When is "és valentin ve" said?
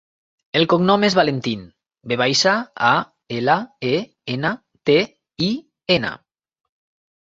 1.07-2.17